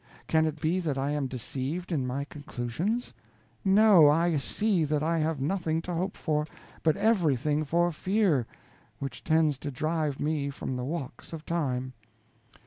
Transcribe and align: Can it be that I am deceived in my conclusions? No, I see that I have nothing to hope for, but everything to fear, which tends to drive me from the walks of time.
Can 0.25 0.47
it 0.47 0.59
be 0.59 0.79
that 0.79 0.97
I 0.97 1.11
am 1.11 1.27
deceived 1.27 1.91
in 1.91 2.07
my 2.07 2.25
conclusions? 2.25 3.13
No, 3.63 4.09
I 4.09 4.35
see 4.37 4.83
that 4.83 5.03
I 5.03 5.19
have 5.19 5.39
nothing 5.39 5.79
to 5.83 5.93
hope 5.93 6.17
for, 6.17 6.47
but 6.81 6.97
everything 6.97 7.63
to 7.63 7.91
fear, 7.91 8.47
which 8.97 9.23
tends 9.23 9.59
to 9.59 9.69
drive 9.69 10.19
me 10.19 10.49
from 10.49 10.75
the 10.75 10.83
walks 10.85 11.33
of 11.33 11.45
time. 11.45 11.93